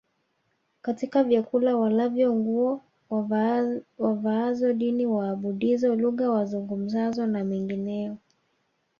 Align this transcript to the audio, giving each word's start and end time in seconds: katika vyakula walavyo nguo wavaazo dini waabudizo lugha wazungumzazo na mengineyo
katika 0.81 1.23
vyakula 1.23 1.77
walavyo 1.77 2.35
nguo 2.35 2.81
wavaazo 3.99 4.73
dini 4.73 5.05
waabudizo 5.05 5.95
lugha 5.95 6.29
wazungumzazo 6.31 7.25
na 7.27 7.43
mengineyo 7.43 8.17